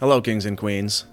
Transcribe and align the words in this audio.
Hello, 0.00 0.20
kings 0.20 0.44
and 0.44 0.58
queens. 0.58 1.04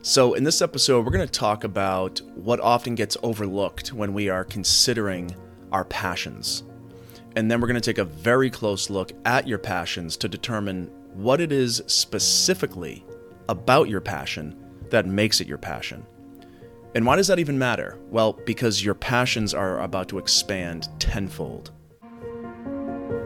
So, 0.00 0.32
in 0.32 0.42
this 0.42 0.62
episode, 0.62 1.04
we're 1.04 1.12
going 1.12 1.26
to 1.26 1.30
talk 1.30 1.64
about 1.64 2.18
what 2.34 2.60
often 2.60 2.94
gets 2.94 3.18
overlooked 3.22 3.92
when 3.92 4.14
we 4.14 4.30
are 4.30 4.42
considering 4.42 5.36
our 5.70 5.84
passions. 5.84 6.62
And 7.36 7.50
then 7.50 7.60
we're 7.60 7.66
going 7.66 7.80
to 7.80 7.92
take 7.92 7.98
a 7.98 8.06
very 8.06 8.48
close 8.48 8.88
look 8.88 9.12
at 9.26 9.46
your 9.46 9.58
passions 9.58 10.16
to 10.16 10.30
determine 10.30 10.86
what 11.12 11.42
it 11.42 11.52
is 11.52 11.82
specifically 11.86 13.04
about 13.50 13.90
your 13.90 14.00
passion 14.00 14.56
that 14.88 15.04
makes 15.04 15.42
it 15.42 15.46
your 15.46 15.58
passion. 15.58 16.06
And 16.94 17.04
why 17.04 17.16
does 17.16 17.26
that 17.26 17.38
even 17.38 17.58
matter? 17.58 17.98
Well, 18.08 18.32
because 18.46 18.82
your 18.82 18.94
passions 18.94 19.52
are 19.52 19.82
about 19.82 20.08
to 20.08 20.18
expand 20.18 20.88
tenfold. 20.98 21.70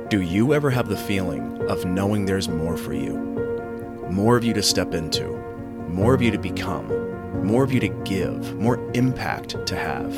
Do 0.08 0.20
you 0.20 0.52
ever 0.52 0.70
have 0.70 0.88
the 0.88 0.96
feeling 0.96 1.62
of 1.68 1.84
knowing 1.84 2.26
there's 2.26 2.48
more 2.48 2.76
for 2.76 2.92
you? 2.92 3.45
More 4.10 4.36
of 4.36 4.44
you 4.44 4.54
to 4.54 4.62
step 4.62 4.94
into, 4.94 5.26
more 5.88 6.14
of 6.14 6.22
you 6.22 6.30
to 6.30 6.38
become, 6.38 6.86
more 7.44 7.64
of 7.64 7.72
you 7.72 7.80
to 7.80 7.88
give, 7.88 8.54
more 8.54 8.78
impact 8.92 9.66
to 9.66 9.76
have, 9.76 10.14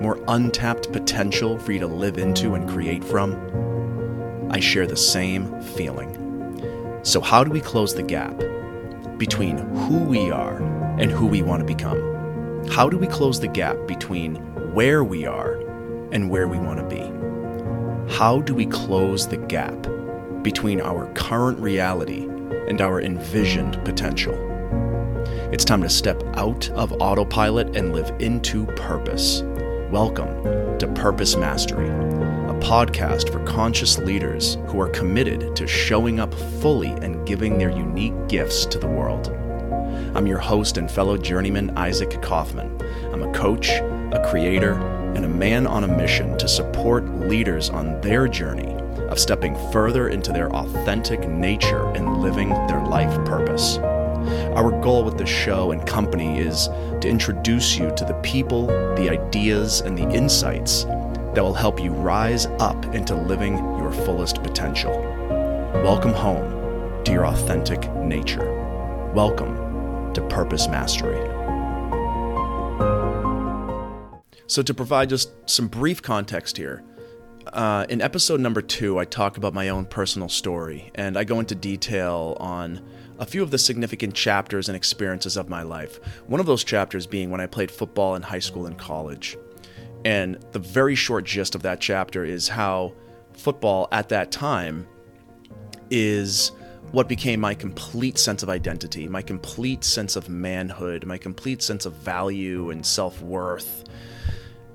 more 0.00 0.18
untapped 0.28 0.90
potential 0.90 1.58
for 1.58 1.72
you 1.72 1.80
to 1.80 1.86
live 1.86 2.16
into 2.16 2.54
and 2.54 2.66
create 2.66 3.04
from? 3.04 4.48
I 4.50 4.58
share 4.58 4.86
the 4.86 4.96
same 4.96 5.60
feeling. 5.60 7.00
So, 7.02 7.20
how 7.20 7.44
do 7.44 7.50
we 7.50 7.60
close 7.60 7.94
the 7.94 8.02
gap 8.02 8.38
between 9.18 9.58
who 9.58 9.98
we 9.98 10.30
are 10.30 10.56
and 10.98 11.10
who 11.10 11.26
we 11.26 11.42
want 11.42 11.60
to 11.60 11.66
become? 11.66 12.66
How 12.68 12.88
do 12.88 12.96
we 12.96 13.06
close 13.06 13.38
the 13.38 13.48
gap 13.48 13.76
between 13.86 14.36
where 14.72 15.04
we 15.04 15.26
are 15.26 15.56
and 16.10 16.30
where 16.30 16.48
we 16.48 16.58
want 16.58 16.78
to 16.78 16.86
be? 16.86 18.14
How 18.14 18.40
do 18.40 18.54
we 18.54 18.64
close 18.64 19.28
the 19.28 19.36
gap 19.36 19.86
between 20.42 20.80
our 20.80 21.12
current 21.12 21.58
reality 21.58 22.29
and 22.70 22.80
our 22.80 23.00
envisioned 23.00 23.84
potential? 23.84 24.32
It's 25.52 25.64
time 25.64 25.82
to 25.82 25.88
step 25.88 26.22
out 26.34 26.70
of 26.70 26.92
autopilot 27.00 27.76
and 27.76 27.92
live 27.92 28.14
into 28.20 28.64
purpose. 28.64 29.42
Welcome 29.90 30.78
to 30.78 30.86
Purpose 30.94 31.34
Mastery, 31.34 31.88
a 31.88 32.60
podcast 32.60 33.32
for 33.32 33.44
conscious 33.44 33.98
leaders 33.98 34.56
who 34.68 34.80
are 34.80 34.88
committed 34.90 35.56
to 35.56 35.66
showing 35.66 36.20
up 36.20 36.32
fully 36.62 36.90
and 36.90 37.26
giving 37.26 37.58
their 37.58 37.70
unique 37.70 38.28
gifts 38.28 38.64
to 38.66 38.78
the 38.78 38.86
world. 38.86 39.30
I'm 40.14 40.28
your 40.28 40.38
host 40.38 40.76
and 40.76 40.88
fellow 40.88 41.18
journeyman, 41.18 41.76
Isaac 41.76 42.22
Kaufman. 42.22 42.80
I'm 43.12 43.24
a 43.24 43.32
coach, 43.34 43.70
a 43.70 44.24
creator, 44.30 44.74
and 45.16 45.24
a 45.24 45.28
man 45.28 45.66
on 45.66 45.82
a 45.82 45.88
mission 45.88 46.38
to 46.38 46.46
support 46.46 47.04
leaders 47.18 47.68
on 47.68 48.00
their 48.00 48.28
journey 48.28 48.79
of 49.10 49.18
stepping 49.18 49.54
further 49.72 50.08
into 50.08 50.32
their 50.32 50.50
authentic 50.54 51.28
nature 51.28 51.90
and 51.92 52.22
living 52.22 52.50
their 52.68 52.84
life 52.84 53.12
purpose. 53.24 53.78
Our 54.56 54.70
goal 54.80 55.04
with 55.04 55.18
the 55.18 55.26
show 55.26 55.72
and 55.72 55.86
company 55.86 56.38
is 56.38 56.68
to 57.00 57.08
introduce 57.08 57.76
you 57.76 57.92
to 57.96 58.04
the 58.04 58.18
people, 58.22 58.66
the 58.94 59.10
ideas, 59.10 59.80
and 59.80 59.98
the 59.98 60.08
insights 60.10 60.84
that 61.34 61.42
will 61.42 61.54
help 61.54 61.82
you 61.82 61.90
rise 61.90 62.46
up 62.60 62.94
into 62.94 63.14
living 63.14 63.56
your 63.78 63.92
fullest 63.92 64.42
potential. 64.42 64.92
Welcome 65.82 66.12
home 66.12 67.02
to 67.04 67.12
your 67.12 67.26
authentic 67.26 67.92
nature. 67.94 69.10
Welcome 69.14 70.12
to 70.14 70.22
Purpose 70.28 70.68
Mastery. 70.68 71.28
So, 74.46 74.62
to 74.62 74.74
provide 74.74 75.08
just 75.08 75.30
some 75.48 75.68
brief 75.68 76.02
context 76.02 76.56
here, 76.56 76.82
uh, 77.46 77.86
in 77.88 78.00
episode 78.00 78.40
number 78.40 78.62
two, 78.62 78.98
I 78.98 79.04
talk 79.04 79.36
about 79.36 79.54
my 79.54 79.68
own 79.68 79.86
personal 79.86 80.28
story, 80.28 80.90
and 80.94 81.16
I 81.16 81.24
go 81.24 81.40
into 81.40 81.54
detail 81.54 82.36
on 82.40 82.80
a 83.18 83.26
few 83.26 83.42
of 83.42 83.50
the 83.50 83.58
significant 83.58 84.14
chapters 84.14 84.68
and 84.68 84.76
experiences 84.76 85.36
of 85.36 85.48
my 85.48 85.62
life. 85.62 86.00
One 86.26 86.40
of 86.40 86.46
those 86.46 86.64
chapters 86.64 87.06
being 87.06 87.30
when 87.30 87.40
I 87.40 87.46
played 87.46 87.70
football 87.70 88.14
in 88.14 88.22
high 88.22 88.38
school 88.38 88.66
and 88.66 88.78
college. 88.78 89.36
And 90.04 90.38
the 90.52 90.58
very 90.58 90.94
short 90.94 91.24
gist 91.24 91.54
of 91.54 91.62
that 91.62 91.80
chapter 91.80 92.24
is 92.24 92.48
how 92.48 92.94
football 93.34 93.88
at 93.92 94.08
that 94.08 94.30
time 94.32 94.86
is 95.90 96.52
what 96.92 97.08
became 97.08 97.40
my 97.40 97.54
complete 97.54 98.18
sense 98.18 98.42
of 98.42 98.48
identity, 98.48 99.06
my 99.08 99.22
complete 99.22 99.84
sense 99.84 100.16
of 100.16 100.28
manhood, 100.28 101.04
my 101.06 101.18
complete 101.18 101.62
sense 101.62 101.84
of 101.86 101.92
value 101.92 102.70
and 102.70 102.84
self 102.84 103.20
worth 103.22 103.84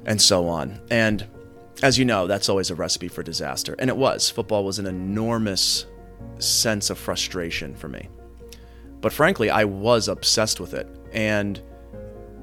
and 0.06 0.22
so 0.22 0.48
on. 0.48 0.80
And 0.92 1.28
as 1.84 1.98
you 1.98 2.06
know, 2.06 2.28
that's 2.28 2.50
always 2.50 2.70
a 2.72 2.76
recipe 2.76 3.08
for 3.08 3.24
disaster. 3.24 3.76
And 3.80 3.90
it 3.90 3.98
was. 3.98 4.30
Football 4.30 4.64
was 4.64 4.80
an 4.80 4.86
enormous 4.86 5.86
sense 6.40 6.90
of 6.90 6.98
frustration 6.98 7.76
for 7.76 7.88
me. 7.88 8.10
But 9.02 9.14
frankly, 9.14 9.50
I 9.50 9.66
was 9.66 10.08
obsessed 10.08 10.60
with 10.60 10.74
it. 10.74 10.88
And 11.12 11.62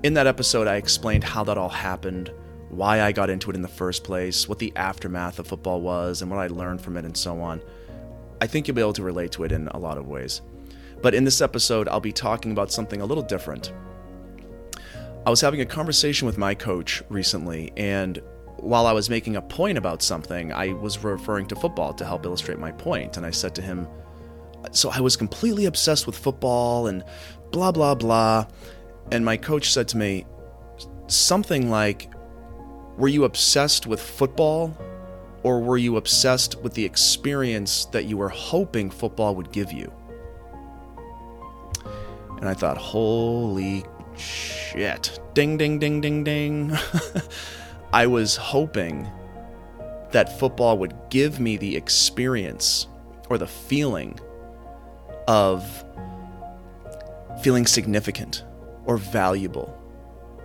in 0.03 0.15
that 0.15 0.27
episode, 0.27 0.67
I 0.67 0.77
explained 0.77 1.25
how 1.25 1.45
that 1.45 1.59
all 1.59 1.69
happened, 1.69 2.33
why 2.69 3.03
I 3.03 3.13
got 3.13 3.31
into 3.31 3.51
it 3.51 3.57
in 3.57 3.63
the 3.63 3.69
first 3.69 4.05
place, 4.05 4.49
what 4.49 4.59
the 4.59 4.73
aftermath 4.77 5.39
of 5.39 5.47
football 5.47 5.81
was, 5.81 6.23
and 6.23 6.31
what 6.31 6.41
I 6.41 6.47
learned 6.49 6.81
from 6.81 6.97
it, 6.97 7.05
and 7.05 7.17
so 7.17 7.41
on. 7.41 7.61
I 8.41 8.47
think 8.47 8.67
you'll 8.67 8.75
be 8.75 8.81
able 8.81 8.93
to 8.95 9.03
relate 9.03 9.33
to 9.33 9.45
it 9.45 9.53
in 9.53 9.69
a 9.69 9.79
lot 9.79 9.99
of 9.99 10.09
ways. 10.09 10.43
But 11.01 11.15
in 11.15 11.25
this 11.25 11.41
episode, 11.41 11.89
I'll 11.89 12.01
be 12.01 12.13
talking 12.13 12.53
about 12.53 12.73
something 12.73 13.01
a 13.01 13.07
little 13.07 13.23
different. 13.23 13.73
I 15.25 15.31
was 15.31 15.41
having 15.41 15.61
a 15.61 15.67
conversation 15.67 16.27
with 16.27 16.39
my 16.39 16.55
coach 16.55 17.03
recently, 17.09 17.73
and 17.77 18.21
while 18.63 18.87
I 18.87 18.93
was 18.93 19.11
making 19.11 19.35
a 19.35 19.43
point 19.43 19.77
about 19.77 20.03
something, 20.03 20.53
I 20.53 20.73
was 20.73 21.03
referring 21.03 21.47
to 21.47 21.57
football 21.57 21.93
to 21.95 22.05
help 22.05 22.25
illustrate 22.25 22.61
my 22.61 22.71
point. 22.71 23.17
And 23.17 23.27
I 23.27 23.31
said 23.31 23.57
to 23.57 23.63
him, 23.63 23.89
So 24.71 24.89
I 24.89 25.01
was 25.01 25.17
completely 25.17 25.65
obsessed 25.65 26.07
with 26.07 26.17
football 26.17 26.87
and 26.87 27.03
blah, 27.51 27.73
blah, 27.73 27.97
blah. 27.97 28.47
And 29.11 29.25
my 29.25 29.37
coach 29.37 29.73
said 29.73 29.89
to 29.89 29.97
me 29.97 30.27
something 31.09 31.71
like, 31.71 32.13
Were 32.97 33.09
you 33.09 33.25
obsessed 33.25 33.89
with 33.89 34.01
football? 34.01 34.77
Or 35.43 35.61
were 35.61 35.77
you 35.77 35.97
obsessed 35.97 36.63
with 36.63 36.75
the 36.75 36.85
experience 36.85 37.87
that 37.87 38.05
you 38.05 38.17
were 38.17 38.29
hoping 38.29 38.91
football 38.91 39.35
would 39.35 39.51
give 39.51 39.73
you? 39.73 39.93
And 42.39 42.49
I 42.49 42.55
thought, 42.55 42.79
Holy 42.79 43.85
shit. 44.17 45.19
Ding, 45.35 45.57
ding, 45.57 45.81
ding, 45.81 46.01
ding, 46.01 46.23
ding. 46.23 46.77
I 47.93 48.07
was 48.07 48.37
hoping 48.37 49.11
that 50.13 50.39
football 50.39 50.79
would 50.79 50.95
give 51.11 51.41
me 51.41 51.59
the 51.59 51.77
experience 51.77 52.87
or 53.29 53.37
the 53.37 53.47
feeling 53.47 54.19
of 55.29 55.85
feeling 57.43 57.67
significant 57.67 58.45
or 58.87 58.97
valuable 58.97 59.79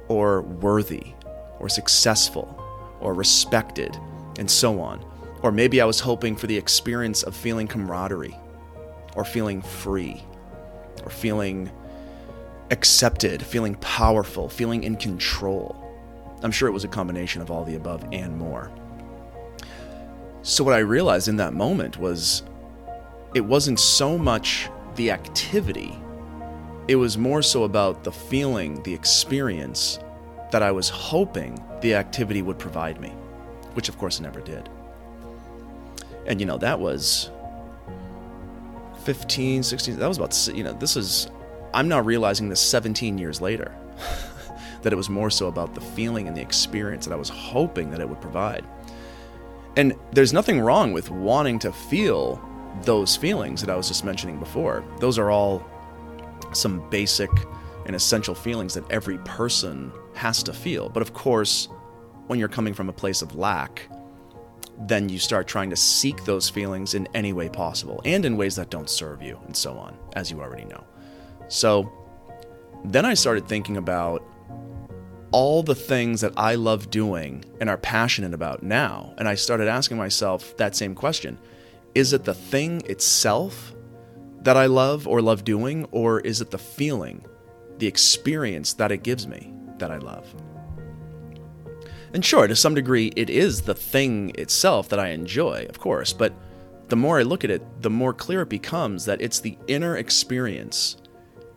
or 0.10 0.42
worthy 0.42 1.14
or 1.60 1.70
successful 1.70 2.64
or 3.00 3.14
respected 3.14 3.96
and 4.38 4.50
so 4.50 4.82
on. 4.82 5.06
Or 5.42 5.52
maybe 5.52 5.80
I 5.80 5.86
was 5.86 6.02
hoping 6.02 6.36
for 6.36 6.48
the 6.48 6.58
experience 6.58 7.24
of 7.24 7.36
feeling 7.36 7.68
camaraderie 7.68 8.38
or 9.16 9.24
feeling 9.24 9.62
free 9.62 10.22
or 11.04 11.10
feeling 11.10 11.72
accepted, 12.72 13.42
feeling 13.42 13.76
powerful, 13.76 14.50
feeling 14.50 14.84
in 14.84 14.98
control. 14.98 15.87
I'm 16.44 16.52
sure 16.52 16.68
it 16.70 16.74
was 16.74 16.84
a 16.84 16.88
combination 16.88 17.42
of 17.42 17.52
all 17.52 17.64
the 17.64 17.76
above 17.76 18.06
and 18.12 18.38
more. 18.38 18.72
So, 20.44 20.64
what 20.64 20.74
I 20.74 20.80
realized 20.80 21.28
in 21.28 21.38
that 21.38 21.54
moment 21.54 21.98
was 21.98 22.44
it 23.34 23.42
wasn't 23.42 23.80
so 23.80 24.18
much 24.18 24.70
the 24.96 25.12
activity, 25.12 26.00
it 26.88 26.96
was 26.96 27.18
more 27.18 27.42
so 27.42 27.64
about 27.64 28.04
the 28.04 28.12
feeling, 28.12 28.82
the 28.84 28.94
experience 28.94 30.00
that 30.52 30.64
I 30.64 30.72
was 30.72 30.90
hoping 30.90 31.62
the 31.82 31.96
activity 31.96 32.42
would 32.42 32.58
provide 32.58 33.02
me, 33.02 33.10
which 33.74 33.90
of 33.90 33.98
course 33.98 34.20
it 34.20 34.24
never 34.24 34.40
did. 34.40 34.70
And 36.26 36.40
you 36.40 36.46
know, 36.46 36.58
that 36.58 36.80
was 36.80 37.30
15, 39.04 39.64
16, 39.64 40.00
that 40.00 40.08
was 40.08 40.18
about, 40.18 40.56
you 40.56 40.64
know, 40.64 40.74
this 40.74 40.96
is 40.96 41.30
I'm 41.74 41.88
now 41.88 42.00
realizing 42.00 42.50
this 42.50 42.62
17 42.62 43.18
years 43.18 43.42
later 43.42 43.76
that 44.82 44.94
it 44.94 44.96
was 44.96 45.10
more 45.10 45.30
so 45.30 45.48
about 45.48 45.76
the 45.76 45.82
feeling 45.82 46.28
and 46.28 46.36
the 46.36 46.42
experience 46.42 47.06
that 47.06 47.14
I 47.14 47.18
was 47.18 47.30
hoping 47.30 47.92
that 47.92 48.00
it 48.00 48.08
would 48.08 48.22
provide. 48.22 48.66
And 49.76 49.94
there's 50.12 50.34
nothing 50.34 50.60
wrong 50.60 50.92
with 50.92 51.12
wanting 51.12 51.60
to 51.60 51.72
feel 51.72 52.42
those 52.84 53.16
feelings 53.16 53.62
that 53.62 53.70
I 53.70 53.76
was 53.76 53.88
just 53.88 54.04
mentioning 54.04 54.40
before. 54.40 54.84
Those 55.00 55.18
are 55.18 55.30
all 55.30 55.66
some 56.54 56.88
basic 56.90 57.30
and 57.86 57.96
essential 57.96 58.36
feelings 58.36 58.74
that 58.74 58.90
every 58.92 59.18
person 59.20 59.92
has 60.14 60.44
to 60.44 60.54
feel. 60.54 60.90
But 60.90 61.02
of 61.02 61.14
course, 61.14 61.70
when 62.28 62.40
you're 62.40 62.50
coming 62.50 62.74
from 62.74 62.90
a 62.90 62.94
place 62.94 63.22
of 63.22 63.36
lack, 63.36 63.90
then 64.80 65.10
you 65.10 65.18
start 65.18 65.48
trying 65.48 65.70
to 65.70 65.76
seek 65.76 66.24
those 66.26 66.50
feelings 66.50 66.94
in 66.94 67.08
any 67.14 67.34
way 67.34 67.50
possible 67.50 68.02
and 68.06 68.26
in 68.26 68.38
ways 68.38 68.56
that 68.58 68.70
don't 68.70 68.90
serve 68.90 69.22
you, 69.22 69.40
and 69.46 69.56
so 69.56 69.78
on, 69.78 69.98
as 70.16 70.30
you 70.30 70.40
already 70.40 70.66
know. 70.66 70.84
So 71.48 71.92
then 72.86 73.06
I 73.06 73.14
started 73.14 73.48
thinking 73.48 73.78
about 73.78 74.24
all 75.32 75.64
the 75.64 75.76
things 75.76 76.22
that 76.22 76.34
I 76.38 76.56
love 76.56 76.90
doing 76.90 77.44
and 77.60 77.70
are 77.70 77.78
passionate 77.78 78.34
about 78.34 78.64
now. 78.64 79.14
And 79.18 79.28
I 79.28 79.36
started 79.36 79.68
asking 79.68 79.98
myself 79.98 80.56
that 80.58 80.76
same 80.76 80.96
question 80.96 81.38
Is 81.96 82.14
it 82.14 82.24
the 82.24 82.34
thing 82.34 82.82
itself 82.86 83.74
that 84.42 84.58
I 84.58 84.68
love 84.68 85.08
or 85.08 85.22
love 85.22 85.44
doing, 85.44 85.86
or 85.92 86.22
is 86.22 86.42
it 86.42 86.52
the 86.52 86.58
feeling, 86.58 87.26
the 87.80 87.88
experience 87.88 88.74
that 88.74 88.92
it 88.92 89.04
gives 89.04 89.28
me 89.28 89.54
that 89.78 89.92
I 89.92 89.98
love? 89.98 90.34
And 92.14 92.24
sure, 92.24 92.48
to 92.48 92.56
some 92.56 92.74
degree, 92.74 93.12
it 93.16 93.30
is 93.30 93.62
the 93.62 93.76
thing 93.76 94.32
itself 94.36 94.90
that 94.90 95.00
I 95.00 95.10
enjoy, 95.10 95.66
of 95.70 95.80
course, 95.80 96.14
but 96.14 96.34
the 96.88 96.96
more 96.96 97.20
I 97.20 97.24
look 97.24 97.44
at 97.44 97.52
it, 97.52 97.82
the 97.82 97.90
more 97.90 98.14
clear 98.14 98.44
it 98.44 98.50
becomes 98.50 99.06
that 99.06 99.22
it's 99.22 99.42
the 99.42 99.58
inner 99.68 99.98
experience 99.98 100.98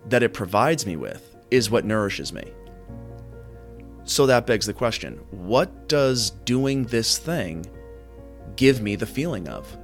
that 0.09 0.25
it 0.25 0.35
provides 0.35 0.87
me 0.87 0.97
with 0.97 1.37
is 1.51 1.71
what 1.71 1.85
nourishes 1.85 2.33
me. 2.33 2.53
So 4.11 4.27
that 4.27 4.45
begs 4.45 4.67
the 4.67 4.73
question 4.73 5.21
what 5.31 5.89
does 5.89 6.31
doing 6.45 6.83
this 6.87 7.17
thing 7.17 7.65
give 8.57 8.83
me 8.83 8.97
the 8.97 9.07
feeling 9.07 9.47
of? 9.47 9.77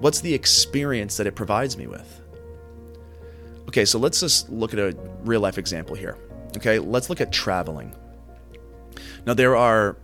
What's 0.00 0.20
the 0.20 0.34
experience 0.34 1.16
that 1.16 1.26
it 1.26 1.34
provides 1.34 1.78
me 1.78 1.86
with? 1.86 2.20
Okay, 3.66 3.86
so 3.86 3.98
let's 3.98 4.20
just 4.20 4.50
look 4.50 4.74
at 4.74 4.78
a 4.78 4.94
real 5.22 5.40
life 5.40 5.56
example 5.56 5.96
here. 5.96 6.18
Okay, 6.58 6.78
let's 6.78 7.08
look 7.08 7.22
at 7.22 7.32
traveling. 7.32 7.96
Now, 9.24 9.32
there 9.32 9.56
are 9.56 9.96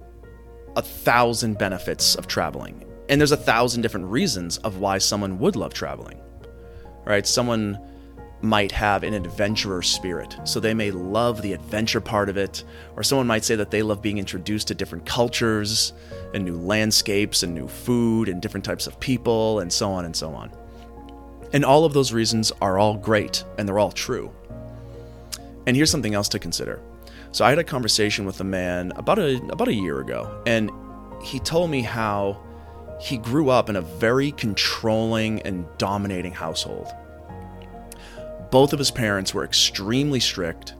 a 0.75 0.81
thousand 0.81 1.59
benefits 1.59 2.15
of 2.15 2.27
traveling, 2.27 2.87
and 3.11 3.21
there's 3.21 3.33
a 3.33 3.37
thousand 3.37 3.83
different 3.83 4.07
reasons 4.07 4.57
of 4.59 4.79
why 4.79 4.97
someone 4.97 5.39
would 5.41 5.57
love 5.57 5.75
traveling. 5.75 6.19
Right? 7.05 7.27
Someone 7.27 7.79
might 8.47 8.73
have 8.73 9.03
an 9.03 9.13
adventurer 9.13 9.83
spirit, 9.83 10.37
so 10.45 10.61
they 10.61 10.75
may 10.75 10.91
love 10.91 11.43
the 11.43 11.53
adventure 11.53 12.01
part 12.01 12.29
of 12.29 12.37
it, 12.37 12.65
or 12.97 13.03
someone 13.03 13.27
might 13.27 13.45
say 13.45 13.57
that 13.57 13.71
they 13.71 13.83
love 13.83 14.01
being 14.01 14.19
introduced 14.19 14.69
to 14.69 14.75
different 14.75 15.05
cultures 15.05 15.93
and 16.33 16.45
new 16.45 16.57
landscapes 16.57 17.43
and 17.43 17.55
new 17.55 17.69
food 17.69 18.29
and 18.29 18.41
different 18.41 18.65
types 18.65 18.87
of 18.87 18.99
people 19.01 19.61
and 19.61 19.73
so 19.73 19.91
on 19.91 20.05
and 20.05 20.17
so 20.17 20.33
on. 20.35 20.51
And 21.53 21.65
all 21.65 21.85
of 21.85 21.93
those 21.93 22.13
reasons 22.13 22.53
are 22.61 22.79
all 22.79 22.97
great 22.97 23.45
and 23.59 23.69
they're 23.69 23.79
all 23.79 23.93
true. 23.93 24.33
And 25.67 25.77
here's 25.77 25.91
something 25.91 26.15
else 26.15 26.29
to 26.31 26.39
consider. 26.39 26.81
So 27.33 27.45
I 27.45 27.51
had 27.51 27.59
a 27.59 27.65
conversation 27.65 28.25
with 28.25 28.41
a 28.41 28.45
man 28.45 28.93
about 28.97 29.19
a 29.19 29.37
about 29.49 29.69
a 29.69 29.75
year 29.75 30.01
ago, 30.01 30.43
and 30.47 30.71
he 31.23 31.39
told 31.41 31.71
me 31.71 31.83
how 31.83 32.41
he 33.01 33.19
grew 33.19 33.51
up 33.51 33.69
in 33.69 33.77
a 33.77 33.81
very 33.83 34.33
controlling 34.33 35.43
and 35.43 35.67
dominating 35.77 36.33
household. 36.33 36.89
Both 38.51 38.73
of 38.73 38.79
his 38.79 38.91
parents 38.91 39.35
were 39.35 39.45
extremely 39.45 40.21
strict. 40.21 40.75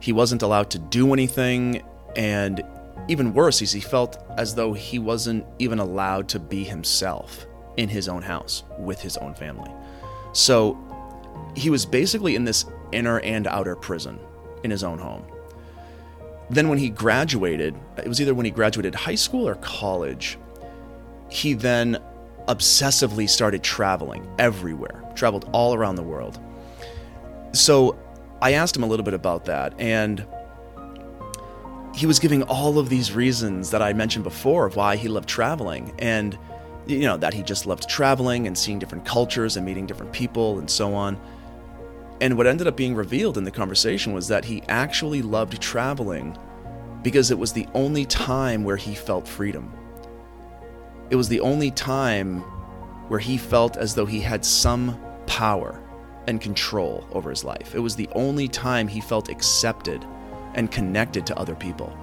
He 0.00 0.12
wasn't 0.12 0.42
allowed 0.42 0.70
to 0.70 0.78
do 0.78 1.12
anything, 1.12 1.82
and 2.16 2.62
even 3.08 3.32
worse 3.32 3.58
he 3.58 3.80
felt 3.80 4.22
as 4.36 4.54
though 4.54 4.72
he 4.72 4.98
wasn't 4.98 5.46
even 5.58 5.78
allowed 5.78 6.28
to 6.28 6.38
be 6.38 6.64
himself 6.64 7.46
in 7.76 7.88
his 7.88 8.08
own 8.08 8.22
house 8.22 8.64
with 8.78 9.00
his 9.00 9.16
own 9.16 9.34
family. 9.34 9.70
So 10.32 10.76
he 11.56 11.70
was 11.70 11.86
basically 11.86 12.36
in 12.36 12.44
this 12.44 12.66
inner 12.92 13.20
and 13.20 13.46
outer 13.46 13.76
prison 13.76 14.18
in 14.62 14.70
his 14.70 14.84
own 14.84 14.98
home. 14.98 15.24
Then, 16.50 16.68
when 16.68 16.78
he 16.78 16.88
graduated, 16.88 17.74
it 17.98 18.08
was 18.08 18.20
either 18.20 18.34
when 18.34 18.46
he 18.46 18.50
graduated 18.50 18.94
high 18.94 19.14
school 19.16 19.46
or 19.46 19.56
college, 19.56 20.38
he 21.28 21.52
then 21.52 21.98
obsessively 22.46 23.28
started 23.28 23.62
traveling 23.62 24.26
everywhere, 24.38 25.04
traveled 25.14 25.48
all 25.52 25.74
around 25.74 25.96
the 25.96 26.02
world. 26.02 26.40
So 27.52 27.98
I 28.40 28.52
asked 28.52 28.76
him 28.76 28.82
a 28.82 28.86
little 28.86 29.04
bit 29.04 29.14
about 29.14 29.46
that, 29.46 29.74
and 29.78 30.26
he 31.94 32.06
was 32.06 32.18
giving 32.18 32.42
all 32.44 32.78
of 32.78 32.88
these 32.88 33.12
reasons 33.12 33.70
that 33.70 33.82
I 33.82 33.92
mentioned 33.92 34.24
before 34.24 34.66
of 34.66 34.76
why 34.76 34.96
he 34.96 35.08
loved 35.08 35.28
traveling. 35.28 35.92
And, 35.98 36.38
you 36.86 37.00
know, 37.00 37.16
that 37.16 37.34
he 37.34 37.42
just 37.42 37.66
loved 37.66 37.88
traveling 37.88 38.46
and 38.46 38.56
seeing 38.56 38.78
different 38.78 39.04
cultures 39.04 39.56
and 39.56 39.66
meeting 39.66 39.86
different 39.86 40.12
people 40.12 40.58
and 40.58 40.70
so 40.70 40.94
on. 40.94 41.18
And 42.20 42.36
what 42.36 42.46
ended 42.46 42.66
up 42.66 42.76
being 42.76 42.94
revealed 42.94 43.36
in 43.36 43.44
the 43.44 43.50
conversation 43.50 44.12
was 44.12 44.28
that 44.28 44.44
he 44.44 44.62
actually 44.68 45.22
loved 45.22 45.60
traveling 45.60 46.36
because 47.02 47.30
it 47.30 47.38
was 47.38 47.52
the 47.52 47.66
only 47.74 48.04
time 48.04 48.64
where 48.64 48.76
he 48.76 48.94
felt 48.94 49.26
freedom. 49.26 49.72
It 51.10 51.16
was 51.16 51.28
the 51.28 51.40
only 51.40 51.70
time 51.70 52.40
where 53.08 53.20
he 53.20 53.38
felt 53.38 53.76
as 53.76 53.94
though 53.94 54.06
he 54.06 54.20
had 54.20 54.44
some 54.44 55.00
power 55.26 55.80
and 56.28 56.40
control 56.40 57.06
over 57.12 57.30
his 57.30 57.42
life. 57.42 57.74
It 57.74 57.80
was 57.80 57.96
the 57.96 58.08
only 58.12 58.46
time 58.46 58.86
he 58.86 59.00
felt 59.00 59.28
accepted 59.28 60.04
and 60.54 60.70
connected 60.70 61.26
to 61.26 61.38
other 61.38 61.54
people. 61.54 61.96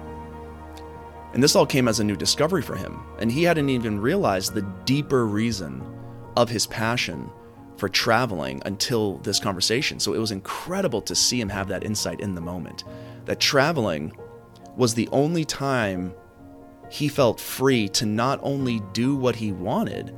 And 1.32 1.42
this 1.42 1.54
all 1.54 1.66
came 1.66 1.88
as 1.88 2.00
a 2.00 2.04
new 2.04 2.16
discovery 2.16 2.62
for 2.62 2.76
him, 2.76 3.00
and 3.18 3.30
he 3.30 3.44
hadn't 3.44 3.68
even 3.68 4.00
realized 4.00 4.52
the 4.52 4.66
deeper 4.84 5.26
reason 5.26 5.82
of 6.36 6.48
his 6.48 6.66
passion 6.66 7.30
for 7.76 7.88
traveling 7.88 8.62
until 8.64 9.18
this 9.18 9.38
conversation. 9.38 10.00
So 10.00 10.14
it 10.14 10.18
was 10.18 10.32
incredible 10.32 11.02
to 11.02 11.14
see 11.14 11.40
him 11.40 11.48
have 11.50 11.68
that 11.68 11.84
insight 11.84 12.20
in 12.20 12.34
the 12.34 12.40
moment 12.40 12.84
that 13.26 13.38
traveling 13.38 14.16
was 14.76 14.94
the 14.94 15.08
only 15.12 15.44
time 15.44 16.14
he 16.90 17.08
felt 17.08 17.40
free 17.40 17.88
to 17.90 18.06
not 18.06 18.40
only 18.42 18.80
do 18.92 19.14
what 19.14 19.36
he 19.36 19.52
wanted, 19.52 20.14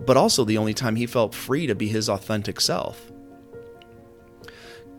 but 0.00 0.16
also 0.16 0.44
the 0.44 0.58
only 0.58 0.74
time 0.74 0.96
he 0.96 1.06
felt 1.06 1.34
free 1.34 1.66
to 1.66 1.74
be 1.74 1.88
his 1.88 2.08
authentic 2.08 2.60
self. 2.60 3.10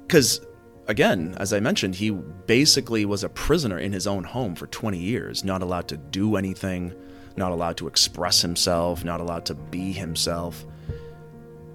Because, 0.01 0.41
again, 0.87 1.35
as 1.37 1.53
I 1.53 1.59
mentioned, 1.59 1.95
he 1.95 2.11
basically 2.11 3.05
was 3.05 3.23
a 3.23 3.29
prisoner 3.29 3.77
in 3.77 3.91
his 3.91 4.07
own 4.07 4.23
home 4.23 4.55
for 4.55 4.67
20 4.67 4.97
years, 4.97 5.43
not 5.43 5.61
allowed 5.61 5.87
to 5.89 5.97
do 5.97 6.35
anything, 6.37 6.93
not 7.35 7.51
allowed 7.51 7.77
to 7.77 7.87
express 7.87 8.41
himself, 8.41 9.03
not 9.03 9.21
allowed 9.21 9.45
to 9.45 9.55
be 9.55 9.91
himself. 9.91 10.65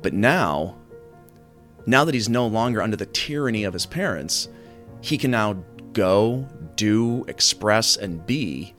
But 0.01 0.15
now, 0.15 0.77
now 1.87 2.05
that 2.05 2.15
he's 2.15 2.29
no 2.29 2.47
longer 2.47 2.83
under 2.83 2.97
the 2.97 3.07
tyranny 3.07 3.65
of 3.65 3.73
his 3.73 3.87
parents, 3.87 4.49
he 5.01 5.19
can 5.19 5.31
now 5.31 5.63
go, 5.93 6.49
do, 6.75 7.25
express, 7.29 7.97
and 7.97 8.25
be 8.27 8.75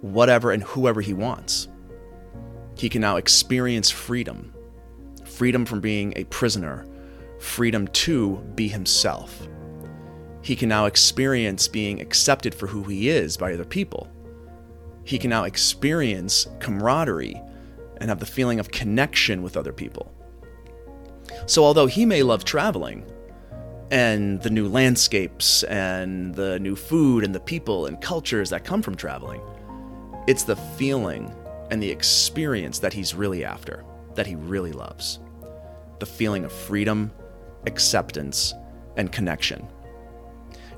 whatever 0.00 0.50
and 0.50 0.62
whoever 0.64 1.00
he 1.00 1.14
wants. 1.14 1.68
He 2.76 2.88
can 2.88 3.00
now 3.00 3.16
experience 3.16 3.90
freedom 3.90 4.52
freedom 5.32 5.64
from 5.64 5.80
being 5.80 6.12
a 6.16 6.24
prisoner, 6.24 6.86
freedom 7.40 7.88
to 7.88 8.36
be 8.54 8.68
himself. 8.68 9.48
He 10.42 10.54
can 10.54 10.68
now 10.68 10.86
experience 10.86 11.68
being 11.68 12.00
accepted 12.00 12.54
for 12.54 12.66
who 12.66 12.82
he 12.84 13.08
is 13.08 13.36
by 13.36 13.54
other 13.54 13.64
people. 13.64 14.08
He 15.04 15.18
can 15.18 15.30
now 15.30 15.44
experience 15.44 16.46
camaraderie 16.60 17.40
and 17.96 18.08
have 18.08 18.20
the 18.20 18.26
feeling 18.26 18.60
of 18.60 18.70
connection 18.70 19.42
with 19.42 19.56
other 19.56 19.72
people. 19.72 20.12
So, 21.46 21.64
although 21.64 21.86
he 21.86 22.04
may 22.04 22.22
love 22.22 22.44
traveling 22.44 23.04
and 23.90 24.40
the 24.42 24.50
new 24.50 24.68
landscapes 24.68 25.62
and 25.64 26.34
the 26.34 26.58
new 26.58 26.76
food 26.76 27.24
and 27.24 27.34
the 27.34 27.40
people 27.40 27.86
and 27.86 28.00
cultures 28.00 28.50
that 28.50 28.64
come 28.64 28.82
from 28.82 28.96
traveling, 28.96 29.40
it's 30.26 30.44
the 30.44 30.56
feeling 30.56 31.34
and 31.72 31.82
the 31.82 31.90
experience 31.90 32.80
that 32.80 32.92
he's 32.92 33.14
really 33.14 33.46
after, 33.46 33.82
that 34.14 34.26
he 34.26 34.34
really 34.34 34.72
loves. 34.72 35.20
The 36.00 36.06
feeling 36.06 36.44
of 36.44 36.52
freedom, 36.52 37.10
acceptance, 37.66 38.52
and 38.98 39.10
connection. 39.10 39.66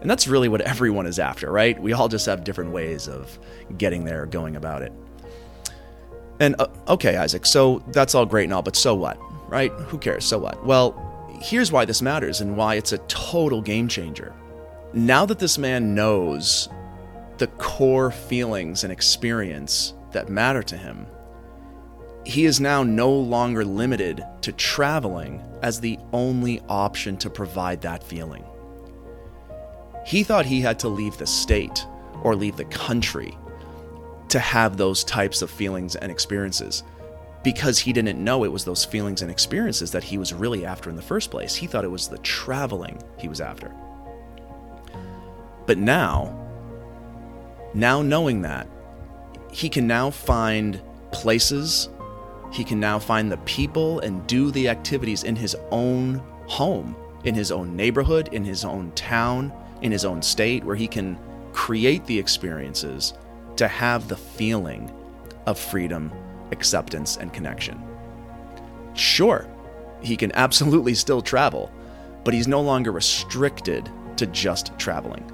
And 0.01 0.09
that's 0.09 0.29
really 0.29 0.49
what 0.49 0.61
everyone 0.61 1.07
is 1.07 1.19
after, 1.19 1.51
right? 1.51 1.77
We 1.83 1.93
all 1.95 2.07
just 2.07 2.27
have 2.27 2.45
different 2.45 2.71
ways 2.71 3.09
of 3.09 3.37
getting 3.77 4.05
there, 4.05 4.25
going 4.25 4.55
about 4.55 4.83
it. 4.83 4.93
And 6.39 6.55
uh, 6.61 6.69
okay, 6.87 7.17
Isaac, 7.17 7.45
so 7.45 7.83
that's 7.89 8.15
all 8.15 8.25
great 8.25 8.45
and 8.45 8.55
all, 8.55 8.63
but 8.63 8.77
so 8.77 8.95
what, 8.95 9.19
right? 9.51 9.73
Who 9.73 9.99
cares? 9.99 10.25
So 10.25 10.39
what? 10.39 10.65
Well, 10.65 10.95
here's 11.43 11.73
why 11.73 11.87
this 11.87 12.03
matters 12.03 12.41
and 12.41 12.57
why 12.57 12.77
it's 12.77 12.93
a 12.93 12.99
total 13.09 13.61
game 13.61 13.89
changer. 13.89 14.33
Now 14.93 15.27
that 15.27 15.41
this 15.41 15.59
man 15.59 15.97
knows 15.97 16.69
the 17.39 17.49
core 17.49 18.13
feelings 18.13 18.85
and 18.85 18.93
experience 18.93 19.94
that 20.15 20.29
matter 20.29 20.63
to 20.63 20.77
him. 20.77 21.07
He 22.25 22.47
is 22.47 22.59
now 22.59 22.83
no 22.83 23.13
longer 23.13 23.65
limited 23.65 24.25
to 24.41 24.53
traveling 24.53 25.43
as 25.63 25.79
the 25.79 25.99
only 26.13 26.61
option 26.69 27.17
to 27.19 27.31
provide 27.31 27.83
that 27.83 28.03
feeling. 28.03 28.45
He 30.07 30.23
thought 30.23 30.47
he 30.47 30.61
had 30.61 30.79
to 30.81 30.89
leave 30.89 31.19
the 31.19 31.27
state 31.27 31.87
or 32.23 32.35
leave 32.35 32.57
the 32.57 32.65
country 32.65 33.37
to 34.29 34.39
have 34.39 34.77
those 34.77 35.05
types 35.05 35.43
of 35.43 35.51
feelings 35.51 35.97
and 35.97 36.11
experiences 36.11 36.83
because 37.43 37.79
he 37.79 37.93
didn't 37.93 38.23
know 38.23 38.43
it 38.45 38.53
was 38.53 38.65
those 38.65 38.85
feelings 38.85 39.21
and 39.21 39.31
experiences 39.31 39.93
that 39.93 40.03
he 40.03 40.17
was 40.17 40.33
really 40.33 40.65
after 40.65 40.89
in 40.89 40.97
the 40.97 41.03
first 41.03 41.31
place. 41.31 41.55
He 41.55 41.67
thought 41.67 41.85
it 41.85 41.91
was 41.91 42.09
the 42.09 42.19
traveling 42.19 43.01
he 43.19 43.29
was 43.29 43.41
after. 43.41 43.71
But 45.67 45.79
now, 45.79 46.41
now 47.75 48.01
knowing 48.03 48.43
that, 48.43 48.67
he 49.55 49.69
can 49.69 49.87
now 49.87 50.11
find 50.11 50.83
places, 51.13 51.89
he 52.53 52.65
can 52.65 52.81
now 52.81 52.99
find 52.99 53.31
the 53.31 53.37
people 53.39 54.01
and 54.01 54.27
do 54.27 54.51
the 54.51 54.69
activities 54.69 55.23
in 55.23 55.37
his 55.37 55.57
own 55.71 56.21
home, 56.47 56.97
in 57.23 57.37
his 57.37 57.53
own 57.53 57.77
neighborhood, 57.77 58.29
in 58.33 58.45
his 58.45 58.65
own 58.65 58.91
town, 58.97 59.53
in 59.81 59.93
his 59.93 60.05
own 60.05 60.21
state, 60.21 60.65
where 60.65 60.75
he 60.75 60.89
can 60.89 61.17
create 61.53 62.05
the 62.07 62.19
experiences 62.19 63.15
to 63.55 63.69
have 63.69 64.09
the 64.09 64.17
feeling 64.17 64.93
of 65.47 65.57
freedom, 65.57 66.11
acceptance, 66.51 67.17
and 67.17 67.33
connection. 67.33 67.81
Sure, 68.95 69.47
he 70.03 70.17
can 70.17 70.33
absolutely 70.33 70.95
still 70.95 71.23
travel, 71.23 71.71
but 72.25 72.35
he's 72.35 72.49
no 72.49 72.61
longer 72.61 72.91
restricted 72.91 73.89
to 74.17 74.27
just 74.27 74.77
traveling. 74.81 75.25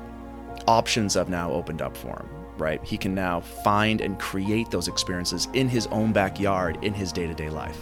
Options 0.68 1.14
have 1.14 1.30
now 1.30 1.50
opened 1.50 1.80
up 1.80 1.96
for 1.96 2.18
him, 2.18 2.39
right? 2.60 2.82
He 2.84 2.96
can 2.96 3.14
now 3.14 3.40
find 3.40 4.00
and 4.00 4.18
create 4.18 4.70
those 4.70 4.88
experiences 4.88 5.48
in 5.54 5.68
his 5.68 5.86
own 5.88 6.12
backyard 6.12 6.78
in 6.82 6.94
his 6.94 7.12
day 7.12 7.26
to 7.26 7.34
day 7.34 7.50
life. 7.50 7.78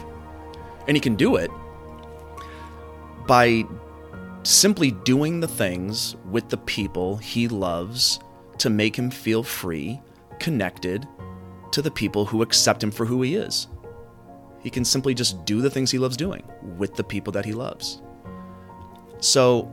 And 0.86 0.96
he 0.96 1.00
can 1.00 1.16
do 1.16 1.36
it 1.36 1.50
by 3.26 3.64
simply 4.42 4.92
doing 4.92 5.40
the 5.40 5.48
things 5.48 6.16
with 6.30 6.48
the 6.48 6.56
people 6.56 7.16
he 7.18 7.48
loves 7.48 8.20
to 8.58 8.70
make 8.70 8.96
him 8.96 9.10
feel 9.10 9.42
free, 9.42 10.00
connected 10.38 11.06
to 11.72 11.82
the 11.82 11.90
people 11.90 12.24
who 12.24 12.42
accept 12.42 12.82
him 12.82 12.90
for 12.90 13.04
who 13.04 13.22
he 13.22 13.34
is. 13.36 13.68
He 14.60 14.70
can 14.70 14.84
simply 14.84 15.14
just 15.14 15.44
do 15.44 15.60
the 15.60 15.70
things 15.70 15.90
he 15.90 15.98
loves 15.98 16.16
doing 16.16 16.42
with 16.76 16.94
the 16.94 17.04
people 17.04 17.32
that 17.34 17.44
he 17.44 17.52
loves. 17.52 18.02
So 19.20 19.70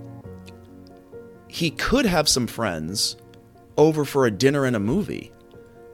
he 1.47 1.71
could 1.71 2.05
have 2.05 2.27
some 2.27 2.47
friends 2.47 3.15
over 3.77 4.05
for 4.05 4.25
a 4.25 4.31
dinner 4.31 4.65
and 4.65 4.75
a 4.75 4.79
movie 4.79 5.31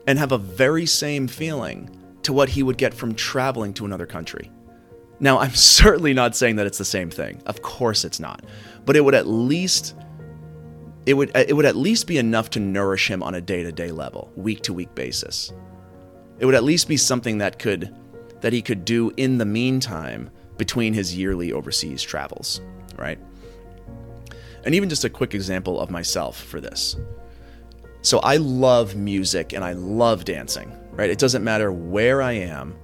and 0.06 0.18
have 0.18 0.32
a 0.32 0.38
very 0.38 0.86
same 0.86 1.28
feeling 1.28 1.90
to 2.22 2.32
what 2.32 2.48
he 2.48 2.62
would 2.62 2.78
get 2.78 2.94
from 2.94 3.14
traveling 3.14 3.74
to 3.74 3.84
another 3.84 4.06
country. 4.06 4.50
Now, 5.20 5.38
I'm 5.38 5.54
certainly 5.54 6.14
not 6.14 6.36
saying 6.36 6.56
that 6.56 6.66
it's 6.66 6.78
the 6.78 6.84
same 6.84 7.10
thing. 7.10 7.42
Of 7.46 7.62
course 7.62 8.04
it's 8.04 8.20
not. 8.20 8.44
But 8.84 8.96
it 8.96 9.00
would 9.04 9.14
at 9.14 9.26
least 9.26 9.94
it 11.04 11.14
would 11.14 11.32
it 11.34 11.56
would 11.56 11.64
at 11.64 11.76
least 11.76 12.06
be 12.06 12.18
enough 12.18 12.50
to 12.50 12.60
nourish 12.60 13.10
him 13.10 13.22
on 13.22 13.34
a 13.34 13.40
day-to-day 13.40 13.90
level, 13.90 14.30
week-to-week 14.36 14.94
basis. 14.94 15.52
It 16.38 16.46
would 16.46 16.54
at 16.54 16.64
least 16.64 16.88
be 16.88 16.96
something 16.96 17.38
that 17.38 17.58
could 17.58 17.94
that 18.40 18.52
he 18.52 18.62
could 18.62 18.84
do 18.84 19.12
in 19.16 19.38
the 19.38 19.44
meantime 19.44 20.30
between 20.58 20.92
his 20.94 21.16
yearly 21.16 21.52
overseas 21.52 22.02
travels, 22.02 22.60
right? 22.96 23.18
And 24.64 24.74
even 24.74 24.88
just 24.88 25.04
a 25.04 25.10
quick 25.10 25.34
example 25.34 25.80
of 25.80 25.90
myself 25.90 26.40
for 26.40 26.60
this. 26.60 26.96
So 28.02 28.18
I 28.18 28.36
love 28.36 28.96
music 28.96 29.52
and 29.52 29.64
I 29.64 29.72
love 29.72 30.24
dancing, 30.24 30.76
right? 30.92 31.08
It 31.08 31.18
doesn't 31.18 31.44
matter 31.44 31.72
where 31.72 32.20
I 32.20 32.32
am. 32.32 32.76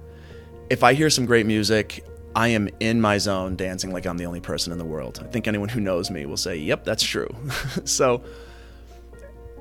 If 0.69 0.83
I 0.83 0.93
hear 0.93 1.09
some 1.09 1.25
great 1.25 1.45
music, 1.45 2.05
I 2.35 2.49
am 2.49 2.69
in 2.79 3.01
my 3.01 3.17
zone 3.17 3.57
dancing 3.57 3.91
like 3.91 4.05
I'm 4.05 4.17
the 4.17 4.25
only 4.25 4.39
person 4.39 4.71
in 4.71 4.77
the 4.77 4.85
world. 4.85 5.19
I 5.21 5.27
think 5.27 5.47
anyone 5.47 5.67
who 5.67 5.81
knows 5.81 6.09
me 6.09 6.25
will 6.25 6.37
say, 6.37 6.55
yep, 6.55 6.85
that's 6.85 7.03
true. 7.03 7.29
so, 7.83 8.23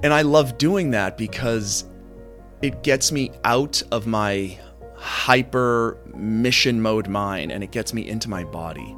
and 0.04 0.12
I 0.14 0.22
love 0.22 0.58
doing 0.58 0.92
that 0.92 1.18
because 1.18 1.84
it 2.62 2.84
gets 2.84 3.10
me 3.10 3.32
out 3.44 3.82
of 3.90 4.06
my 4.06 4.56
hyper 4.94 5.98
mission 6.14 6.80
mode 6.80 7.08
mind 7.08 7.50
and 7.50 7.64
it 7.64 7.72
gets 7.72 7.92
me 7.92 8.08
into 8.08 8.30
my 8.30 8.44
body. 8.44 8.94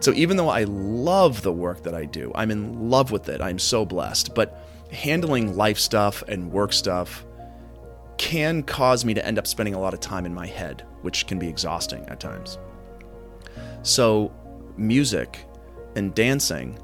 So 0.00 0.12
even 0.12 0.36
though 0.36 0.50
I 0.50 0.64
love 0.64 1.42
the 1.42 1.52
work 1.52 1.82
that 1.82 1.94
I 1.94 2.04
do, 2.06 2.32
I'm 2.34 2.50
in 2.50 2.90
love 2.90 3.10
with 3.10 3.28
it, 3.28 3.42
I'm 3.42 3.58
so 3.58 3.84
blessed, 3.84 4.34
but 4.34 4.65
handling 4.90 5.56
life 5.56 5.78
stuff 5.78 6.22
and 6.28 6.52
work 6.52 6.72
stuff 6.72 7.24
can 8.18 8.62
cause 8.62 9.04
me 9.04 9.14
to 9.14 9.24
end 9.24 9.38
up 9.38 9.46
spending 9.46 9.74
a 9.74 9.80
lot 9.80 9.94
of 9.94 10.00
time 10.00 10.24
in 10.24 10.34
my 10.34 10.46
head, 10.46 10.84
which 11.02 11.26
can 11.26 11.38
be 11.38 11.48
exhausting 11.48 12.04
at 12.08 12.20
times. 12.20 12.58
So, 13.82 14.32
music 14.76 15.44
and 15.94 16.14
dancing 16.14 16.78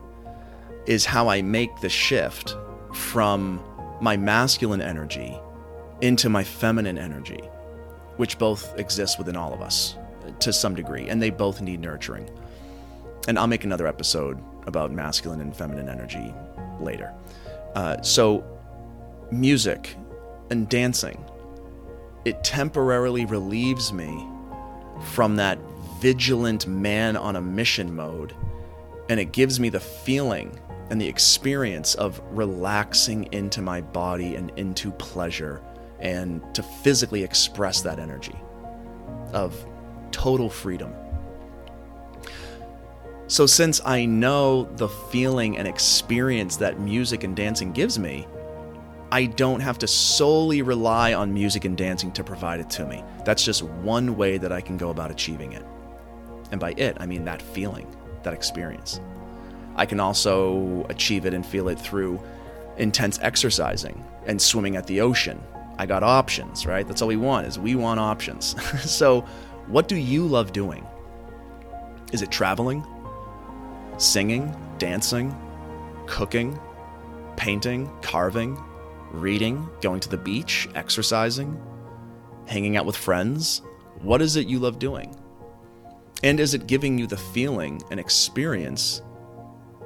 is 0.87 1.04
how 1.04 1.28
I 1.28 1.42
make 1.42 1.80
the 1.80 1.88
shift 1.88 2.56
from 2.94 3.62
my 4.00 4.16
masculine 4.16 4.82
energy 4.82 5.38
into 6.00 6.28
my 6.28 6.44
feminine 6.44 6.99
energy, 6.99 7.40
which 8.16 8.38
both 8.38 8.78
exist 8.78 9.18
within 9.18 9.37
all 9.37 9.54
of 9.54 9.62
us 9.62 9.97
to 10.40 10.52
some 10.52 10.75
degree, 10.75 11.09
and 11.09 11.23
they 11.23 11.30
both 11.30 11.61
need 11.61 11.80
nurturing. 11.80 12.28
And 13.28 13.38
I'll 13.38 13.47
make 13.47 13.64
another 13.64 13.87
episode 13.87 14.38
about 14.66 14.90
masculine 14.92 15.40
and 15.40 15.54
feminine 15.56 15.88
energy 15.88 16.35
later. 16.80 17.14
Uh, 17.75 18.00
so, 18.02 18.45
music 19.31 19.97
and 20.50 20.69
dancing, 20.69 21.25
it 22.25 22.45
temporarily 22.45 23.25
relieves 23.25 23.93
me 23.93 24.26
from 25.12 25.37
that 25.37 25.59
vigilant 26.00 26.67
man 26.67 27.17
on 27.17 27.37
a 27.37 27.41
mission 27.41 27.95
mode, 27.95 28.35
and 29.09 29.19
it 29.19 29.33
gives 29.33 29.59
me 29.59 29.69
the 29.69 29.81
feeling 29.81 30.59
and 30.91 31.00
the 31.00 31.09
experience 31.09 31.95
of 31.95 32.21
relaxing 32.33 33.33
into 33.33 33.62
my 33.62 33.81
body 33.81 34.35
and 34.37 34.52
into 34.57 34.91
pleasure 34.93 35.62
and 36.00 36.43
to 36.55 36.62
physically 36.62 37.23
express 37.23 37.81
that 37.81 37.99
energy 37.99 38.38
of 39.33 39.64
total 40.11 40.50
freedom. 40.50 40.93
So, 43.32 43.46
since 43.46 43.80
I 43.86 44.04
know 44.04 44.64
the 44.76 44.90
feeling 44.90 45.56
and 45.56 45.66
experience 45.66 46.56
that 46.56 46.78
music 46.78 47.24
and 47.24 47.34
dancing 47.34 47.72
gives 47.72 47.98
me, 47.98 48.26
I 49.10 49.24
don't 49.24 49.60
have 49.60 49.78
to 49.78 49.88
solely 49.88 50.60
rely 50.60 51.14
on 51.14 51.32
music 51.32 51.64
and 51.64 51.74
dancing 51.74 52.12
to 52.12 52.22
provide 52.22 52.60
it 52.60 52.68
to 52.72 52.86
me. 52.86 53.02
That's 53.24 53.42
just 53.42 53.62
one 53.62 54.18
way 54.18 54.36
that 54.36 54.52
I 54.52 54.60
can 54.60 54.76
go 54.76 54.90
about 54.90 55.10
achieving 55.10 55.54
it. 55.54 55.64
And 56.50 56.60
by 56.60 56.74
it, 56.76 56.98
I 57.00 57.06
mean 57.06 57.24
that 57.24 57.40
feeling, 57.40 57.86
that 58.22 58.34
experience. 58.34 59.00
I 59.76 59.86
can 59.86 59.98
also 59.98 60.84
achieve 60.90 61.24
it 61.24 61.32
and 61.32 61.46
feel 61.46 61.70
it 61.70 61.78
through 61.78 62.20
intense 62.76 63.18
exercising 63.22 64.04
and 64.26 64.42
swimming 64.42 64.76
at 64.76 64.86
the 64.86 65.00
ocean. 65.00 65.42
I 65.78 65.86
got 65.86 66.02
options, 66.02 66.66
right? 66.66 66.86
That's 66.86 67.00
all 67.00 67.08
we 67.08 67.16
want 67.16 67.46
is 67.46 67.58
we 67.58 67.76
want 67.76 67.98
options. 67.98 68.54
so, 68.90 69.22
what 69.68 69.88
do 69.88 69.96
you 69.96 70.26
love 70.26 70.52
doing? 70.52 70.86
Is 72.12 72.20
it 72.20 72.30
traveling? 72.30 72.84
Singing, 73.99 74.54
dancing, 74.78 75.37
cooking, 76.06 76.58
painting, 77.37 77.90
carving, 78.02 78.62
reading, 79.11 79.68
going 79.80 80.00
to 80.00 80.08
the 80.08 80.16
beach, 80.16 80.68
exercising, 80.75 81.61
hanging 82.46 82.76
out 82.76 82.87
with 82.87 82.96
friends? 82.96 83.62
What 84.00 84.22
is 84.22 84.37
it 84.37 84.46
you 84.46 84.58
love 84.58 84.78
doing? 84.78 85.16
And 86.22 86.38
is 86.38 86.54
it 86.54 86.66
giving 86.66 86.99
you 86.99 87.06
the 87.06 87.16
feeling 87.16 87.82
and 87.90 87.99
experience 87.99 89.02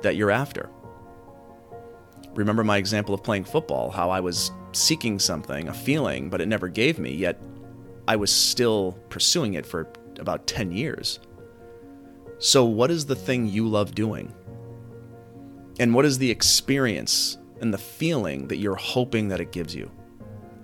that 0.02 0.16
you're 0.16 0.30
after? 0.30 0.68
Remember 2.34 2.62
my 2.62 2.76
example 2.76 3.14
of 3.14 3.22
playing 3.22 3.44
football, 3.44 3.90
how 3.90 4.10
I 4.10 4.20
was 4.20 4.50
seeking 4.72 5.18
something, 5.18 5.68
a 5.68 5.74
feeling, 5.74 6.28
but 6.28 6.40
it 6.40 6.48
never 6.48 6.68
gave 6.68 6.98
me, 6.98 7.14
yet 7.14 7.42
I 8.06 8.16
was 8.16 8.30
still 8.30 8.92
pursuing 9.08 9.54
it 9.54 9.64
for 9.64 9.88
about 10.18 10.46
10 10.46 10.72
years. 10.72 11.18
So, 12.38 12.64
what 12.64 12.90
is 12.90 13.06
the 13.06 13.16
thing 13.16 13.46
you 13.46 13.66
love 13.66 13.94
doing? 13.94 14.34
And 15.78 15.94
what 15.94 16.04
is 16.04 16.18
the 16.18 16.30
experience 16.30 17.38
and 17.60 17.72
the 17.72 17.78
feeling 17.78 18.48
that 18.48 18.56
you're 18.56 18.74
hoping 18.76 19.28
that 19.28 19.40
it 19.40 19.52
gives 19.52 19.74
you? 19.74 19.90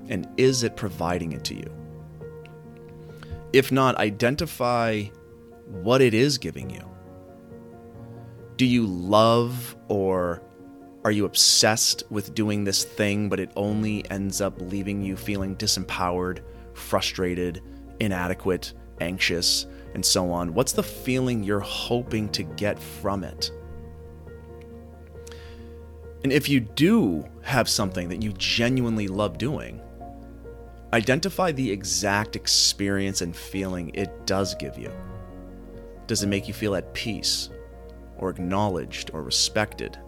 And 0.09 0.29
is 0.37 0.63
it 0.63 0.77
providing 0.77 1.33
it 1.33 1.45
to 1.45 1.55
you? 1.55 1.73
If 3.53 3.73
not, 3.73 3.97
identify 3.97 5.05
what 5.67 6.01
it 6.01 6.15
is 6.15 6.39
giving 6.39 6.71
you. 6.71 6.89
Do 8.57 8.67
you 8.67 8.87
love 8.87 9.77
or 9.89 10.43
are 11.05 11.11
you 11.11 11.25
obsessed 11.25 12.05
with 12.11 12.35
doing 12.35 12.65
this 12.65 12.85
thing, 12.85 13.29
but 13.29 13.41
it 13.41 13.51
only 13.57 14.09
ends 14.11 14.41
up 14.41 14.55
leaving 14.61 15.03
you 15.03 15.17
feeling 15.17 15.57
disempowered, 15.57 16.41
frustrated, 16.75 17.61
inadequate, 17.99 18.73
anxious, 19.01 19.67
and 19.95 20.05
so 20.05 20.33
on, 20.33 20.55
what's 20.55 20.73
the 20.73 20.83
feeling 20.83 21.43
you're 21.43 21.61
hoping 21.61 22.29
to 22.31 22.43
get 22.43 22.79
from 22.79 23.25
it? 23.25 23.51
And 26.23 26.33
if 26.33 26.49
you 26.49 26.61
do 26.61 27.25
have 27.43 27.69
something 27.69 28.09
that 28.09 28.23
you 28.23 28.33
genuinely 28.35 29.09
love 29.09 29.39
doing, 29.39 29.81
identify 30.93 31.53
the 31.53 31.71
exact 31.71 32.37
experience 32.37 33.23
and 33.23 33.35
feeling 33.35 33.91
it 33.95 34.27
does 34.27 34.55
give 34.55 34.79
you. 34.79 34.93
Does 36.07 36.23
it 36.23 36.29
make 36.29 36.47
you 36.47 36.55
feel 36.55 36.75
at 36.75 36.95
peace, 36.95 37.49
or 38.19 38.31
acknowledged, 38.31 39.11
or 39.13 39.23
respected? 39.23 39.99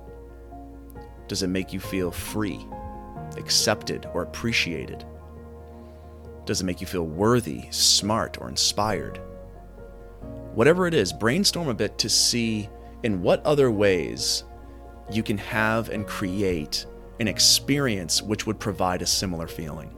Does 1.27 1.43
it 1.43 1.49
make 1.49 1.73
you 1.73 1.81
feel 1.81 2.11
free, 2.11 2.65
accepted, 3.37 4.07
or 4.15 4.23
appreciated? 4.23 5.05
Does 6.45 6.61
it 6.61 6.65
make 6.65 6.81
you 6.81 6.87
feel 6.87 7.07
worthy, 7.07 7.65
smart, 7.71 8.39
or 8.41 8.49
inspired? 8.49 9.21
Whatever 10.55 10.87
it 10.87 10.95
is, 10.95 11.13
brainstorm 11.13 11.69
a 11.69 11.75
bit 11.75 11.99
to 11.99 12.09
see 12.09 12.69
in 13.03 13.23
what 13.23 13.45
other 13.45 13.71
ways 13.71 14.45
you 15.11 15.23
can 15.23 15.39
have 15.39 15.89
and 15.91 16.07
create 16.07 16.87
an 17.21 17.29
experience 17.29 18.23
which 18.23 18.47
would 18.47 18.59
provide 18.59 19.03
a 19.03 19.07
similar 19.07 19.47
feeling. 19.47 19.95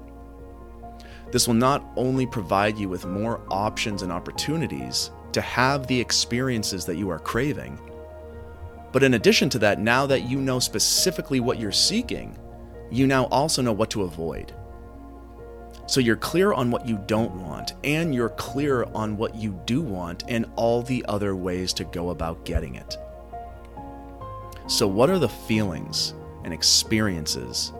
This 1.31 1.47
will 1.47 1.55
not 1.55 1.85
only 1.97 2.27
provide 2.27 2.79
you 2.79 2.89
with 2.89 3.05
more 3.05 3.41
options 3.51 4.03
and 4.03 4.13
opportunities 4.13 5.11
to 5.33 5.41
have 5.41 5.87
the 5.87 6.01
experiences 6.01 6.85
that 6.87 6.97
you 6.97 7.11
are 7.11 7.19
craving, 7.19 7.79
but 8.93 9.03
in 9.03 9.15
addition 9.15 9.49
to 9.51 9.59
that, 9.59 9.81
now 9.81 10.07
that 10.07 10.23
you 10.23 10.41
know 10.41 10.59
specifically 10.59 11.41
what 11.41 11.59
you're 11.59 11.73
seeking, 11.73 12.39
you 12.91 13.07
now 13.07 13.25
also 13.27 13.61
know 13.61 13.73
what 13.73 13.91
to 13.91 14.03
avoid. 14.03 14.55
So 15.87 16.00
you're 16.00 16.16
clear 16.16 16.52
on 16.52 16.71
what 16.73 16.87
you 16.87 16.99
don't 17.07 17.33
want, 17.37 17.75
and 17.85 18.12
you're 18.12 18.31
clear 18.31 18.85
on 18.93 19.16
what 19.16 19.37
you 19.37 19.61
do 19.66 19.81
want, 19.81 20.25
and 20.26 20.47
all 20.57 20.83
the 20.83 21.05
other 21.09 21.37
ways 21.37 21.73
to 21.75 21.85
go 21.85 22.11
about 22.11 22.45
getting 22.45 22.75
it. 22.75 22.97
So, 24.66 24.88
what 24.88 25.11
are 25.11 25.21
the 25.21 25.28
feelings 25.28 26.14
and 26.43 26.52
experiences 26.52 27.73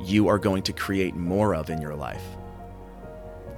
you 0.00 0.26
are 0.26 0.38
going 0.38 0.64
to 0.64 0.72
create 0.72 1.14
more 1.14 1.54
of 1.54 1.70
in 1.70 1.80
your 1.80 1.94
life? 1.94 2.24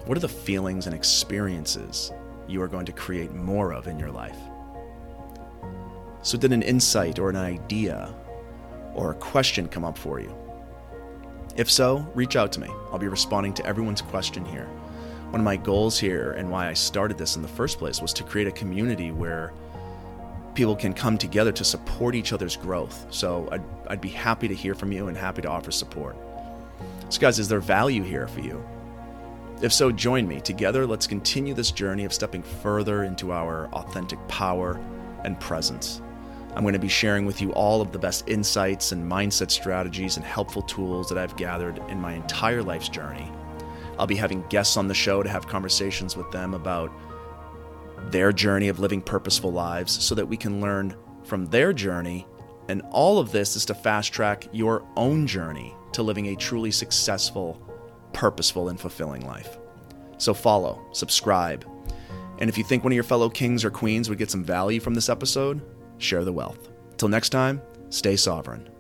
What 0.05 0.19
are 0.19 0.21
the 0.21 0.29
feelings 0.29 0.85
and 0.85 0.95
experiences 0.95 2.13
you 2.47 2.61
are 2.61 2.69
going 2.69 2.85
to 2.87 2.93
create 2.93 3.33
more 3.33 3.73
of 3.73 3.89
in 3.89 3.99
your 3.99 4.11
life? 4.11 4.37
So, 6.21 6.37
did 6.37 6.53
an 6.53 6.63
insight 6.63 7.19
or 7.19 7.31
an 7.31 7.37
idea 7.37 8.15
or 8.95 9.13
a 9.13 9.15
question 9.15 9.67
come 9.67 9.85
up 9.85 9.97
for 9.97 10.21
you? 10.21 10.46
If 11.57 11.71
so, 11.71 12.07
reach 12.15 12.37
out 12.37 12.53
to 12.53 12.61
me. 12.61 12.69
I'll 12.93 12.99
be 12.99 13.09
responding 13.09 13.55
to 13.55 13.67
everyone's 13.67 14.03
question 14.03 14.45
here. 14.45 14.67
One 15.31 15.41
of 15.41 15.45
my 15.45 15.57
goals 15.57 15.99
here 15.99 16.33
and 16.33 16.51
why 16.51 16.69
I 16.69 16.75
started 16.75 17.17
this 17.17 17.37
in 17.37 17.43
the 17.43 17.49
first 17.49 17.79
place 17.79 18.01
was 18.01 18.13
to 18.15 18.23
create 18.23 18.47
a 18.47 18.53
community 18.53 19.11
where 19.11 19.53
people 20.55 20.77
can 20.77 20.93
come 20.93 21.17
together 21.17 21.53
to 21.53 21.65
support 21.65 22.15
each 22.15 22.33
other's 22.33 22.57
growth. 22.57 23.07
So 23.11 23.49
I'd, 23.51 23.63
I'd 23.89 24.01
be 24.01 24.09
happy 24.09 24.49
to 24.49 24.55
hear 24.55 24.75
from 24.75 24.93
you 24.93 25.09
and 25.09 25.17
happy 25.17 25.43
to 25.43 25.49
offer 25.49 25.71
support. 25.71 26.17
So, 27.09 27.21
guys, 27.21 27.39
is 27.39 27.49
there 27.49 27.61
value 27.61 28.03
here 28.03 28.29
for 28.29 28.41
you? 28.41 28.63
If 29.63 29.73
so, 29.73 29.91
join 29.91 30.29
me. 30.29 30.41
Together, 30.41 30.87
let's 30.87 31.07
continue 31.07 31.55
this 31.55 31.71
journey 31.71 32.05
of 32.05 32.13
stepping 32.13 32.43
further 32.43 33.05
into 33.05 33.33
our 33.33 33.69
authentic 33.69 34.19
power 34.29 34.79
and 35.25 35.41
presence. 35.41 36.03
I'm 36.57 36.63
going 36.63 36.73
to 36.73 36.79
be 36.79 36.89
sharing 36.89 37.27
with 37.27 37.43
you 37.43 37.53
all 37.53 37.83
of 37.83 37.93
the 37.93 37.99
best 37.99 38.27
insights 38.31 38.93
and 38.93 39.05
mindset 39.05 39.51
strategies 39.51 40.17
and 40.17 40.25
helpful 40.25 40.63
tools 40.63 41.07
that 41.11 41.19
I've 41.19 41.37
gathered 41.37 41.79
in 41.91 42.01
my 42.01 42.15
entire 42.15 42.63
life's 42.63 42.89
journey. 42.89 43.31
I'll 43.99 44.07
be 44.07 44.17
having 44.17 44.43
guests 44.49 44.79
on 44.79 44.89
the 44.89 44.95
show 44.95 45.23
to 45.23 45.29
have 45.29 45.47
conversations 45.47 46.17
with 46.17 46.31
them 46.31 46.55
about 46.55 46.91
their 48.11 48.33
journey 48.33 48.69
of 48.69 48.79
living 48.79 49.03
purposeful 49.03 49.53
lives 49.53 50.03
so 50.03 50.15
that 50.15 50.27
we 50.27 50.39
can 50.39 50.63
learn 50.63 50.97
from 51.25 51.45
their 51.45 51.75
journey. 51.75 52.27
And 52.69 52.81
all 52.91 53.19
of 53.19 53.33
this 53.33 53.55
is 53.55 53.67
to 53.67 53.75
fast 53.75 54.15
track 54.15 54.49
your 54.51 54.83
own 54.97 55.27
journey 55.27 55.75
to 55.93 56.03
living 56.03 56.29
a 56.29 56.37
truly 56.37 56.71
successful, 56.71 57.61
purposeful, 58.15 58.71
and 58.71 58.81
fulfilling 58.81 59.27
life. 59.27 59.59
So 60.17 60.33
follow, 60.33 60.87
subscribe, 60.93 61.67
and 62.39 62.51
if 62.51 62.59
you 62.59 62.65
think 62.65 62.85
one 62.85 62.93
of 62.93 62.95
your 62.95 63.05
fellow 63.05 63.31
kings 63.31 63.65
or 63.65 63.71
queens 63.71 64.09
would 64.09 64.19
get 64.19 64.31
some 64.31 64.45
value 64.45 64.81
from 64.81 64.95
this 64.95 65.09
episode, 65.09 65.63
share 65.99 66.25
the 66.25 66.33
wealth. 66.33 66.69
Till 66.97 67.09
next 67.09 67.31
time, 67.31 67.61
stay 67.91 68.17
sovereign. 68.17 68.76